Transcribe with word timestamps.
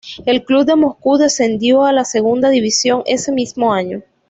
El 0.25 0.43
club 0.43 0.65
de 0.65 0.75
Moscú 0.75 1.17
descendió 1.19 1.83
a 1.85 1.93
la 1.93 2.05
segunda 2.05 2.49
división 2.49 3.03
ese 3.05 3.31
mismo 3.31 3.71
año. 3.71 4.01